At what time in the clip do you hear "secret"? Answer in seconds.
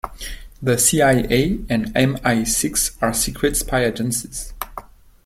3.13-3.55